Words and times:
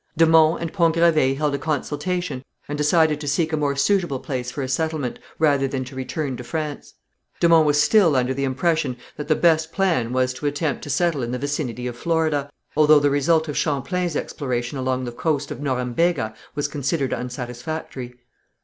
De 0.17 0.25
Monts 0.25 0.59
and 0.59 0.73
Pont 0.73 0.95
Gravé 0.95 1.37
held 1.37 1.53
a 1.53 1.59
consultation 1.59 2.43
and 2.67 2.75
decided 2.75 3.21
to 3.21 3.27
seek 3.27 3.53
a 3.53 3.57
more 3.57 3.75
suitable 3.75 4.19
place 4.19 4.49
for 4.49 4.63
a 4.63 4.67
settlement, 4.67 5.19
rather 5.37 5.67
than 5.67 5.85
to 5.85 5.95
return 5.95 6.35
to 6.35 6.43
France. 6.43 6.95
De 7.39 7.47
Monts 7.47 7.67
was 7.67 7.79
still 7.79 8.15
under 8.15 8.33
the 8.33 8.43
impression 8.43 8.97
that 9.15 9.27
the 9.27 9.35
best 9.35 9.71
plan 9.71 10.11
was 10.11 10.33
to 10.33 10.47
attempt 10.47 10.81
to 10.81 10.89
settle 10.89 11.21
in 11.21 11.31
the 11.31 11.37
vicinity 11.37 11.85
of 11.85 11.95
Florida, 11.95 12.49
although 12.75 12.99
the 12.99 13.11
result 13.11 13.47
of 13.47 13.55
Champlain's 13.55 14.15
exploration 14.15 14.75
along 14.79 15.03
the 15.03 15.11
coast 15.11 15.51
of 15.51 15.59
the 15.61 15.65
Norembega 15.69 16.33
was 16.55 16.67
considered 16.67 17.13
unsatisfactory. 17.13 18.15